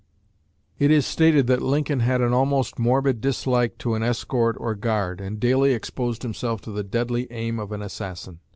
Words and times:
It 0.79 0.89
is 0.89 1.05
stated 1.05 1.45
that 1.45 1.61
Lincoln 1.61 1.99
"had 1.99 2.21
an 2.21 2.33
almost 2.33 2.79
morbid 2.79 3.21
dislike 3.21 3.77
to 3.77 3.93
an 3.93 4.01
escort, 4.01 4.55
or 4.59 4.73
guard, 4.73 5.21
and 5.21 5.39
daily 5.39 5.73
exposed 5.73 6.23
himself 6.23 6.59
to 6.61 6.71
the 6.71 6.83
deadly 6.83 7.31
aim 7.31 7.59
of 7.59 7.71
an 7.71 7.83
assassin." 7.83 8.39